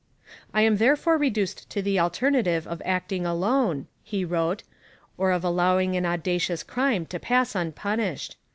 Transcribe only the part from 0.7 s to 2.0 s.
therefore reduced to the